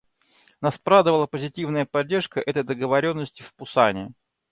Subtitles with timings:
[0.61, 4.13] Нас порадовала позитивная поддержка этой договоренности в Пусане.